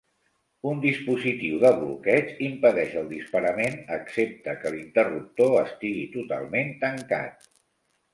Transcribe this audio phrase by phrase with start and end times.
[0.69, 7.47] Un dispositiu de bloqueig impedeix el disparament excepte que l'interruptor estigui totalment tancat.